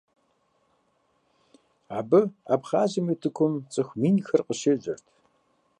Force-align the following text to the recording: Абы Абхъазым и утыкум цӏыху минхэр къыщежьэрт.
Абы 1.97 2.21
Абхъазым 2.53 3.05
и 3.13 3.15
утыкум 3.15 3.53
цӏыху 3.71 3.97
минхэр 4.01 4.41
къыщежьэрт. 4.47 5.05